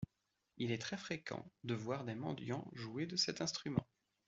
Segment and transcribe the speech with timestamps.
[0.57, 3.85] Il est très fréquent de voir des mendiants jouer de cet instrument.